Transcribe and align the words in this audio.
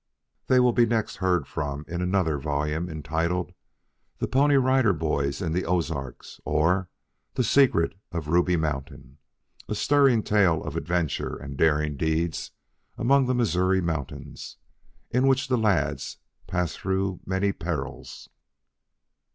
They 0.47 0.59
will 0.59 0.73
next 0.73 1.17
be 1.17 1.19
heard 1.19 1.45
from 1.45 1.85
in 1.87 2.01
another 2.01 2.39
volume, 2.39 2.89
entitled, 2.89 3.53
"THE 4.17 4.27
PONY 4.27 4.57
RIDER 4.57 4.93
BOYS 4.93 5.43
IN 5.43 5.53
THE 5.53 5.63
OZARKS, 5.63 6.41
or 6.43 6.89
the 7.35 7.43
Secret 7.43 7.93
of 8.11 8.27
Ruby 8.27 8.57
Mountain," 8.57 9.19
a 9.69 9.75
stirring 9.75 10.23
tale 10.23 10.63
of 10.63 10.75
adventure 10.75 11.35
and 11.35 11.55
daring 11.55 11.97
deeds 11.97 12.49
among 12.97 13.27
the 13.27 13.35
Missouri 13.35 13.79
mountains, 13.79 14.57
in 15.11 15.27
which 15.27 15.49
the 15.49 15.57
lads 15.59 16.17
pass 16.47 16.75
through 16.75 17.19
many 17.27 17.51
perils. 17.53 18.27